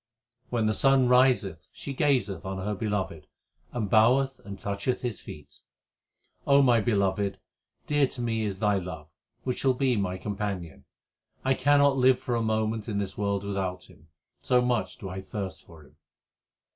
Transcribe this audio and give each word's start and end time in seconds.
When 0.49 0.65
the 0.65 0.73
sun 0.73 1.07
riseth 1.07 1.67
she 1.71 1.93
gazeth 1.93 2.43
on 2.43 2.57
her 2.57 2.73
beloved, 2.73 3.27
and 3.71 3.87
boweth, 3.87 4.39
and 4.43 4.57
toucheth 4.57 5.01
his 5.01 5.21
feet. 5.21 5.59
my 6.47 6.79
Beloved, 6.81 7.37
dear 7.85 8.07
to 8.07 8.19
me 8.23 8.43
is 8.43 8.57
Thy 8.57 8.79
love, 8.79 9.09
which 9.43 9.59
shall 9.59 9.75
be 9.75 9.95
my 9.97 10.17
companion. 10.17 10.85
1 11.43 11.55
cannot 11.57 11.97
live 11.97 12.17
for 12.17 12.33
a 12.33 12.41
moment 12.41 12.89
in 12.89 12.97
this 12.97 13.15
world 13.15 13.43
without 13.43 13.83
Him; 13.91 14.07
so 14.39 14.59
much 14.59 14.97
do 14.97 15.07
I 15.07 15.21
thirst 15.21 15.67
for 15.67 15.83
Him. 15.83 15.95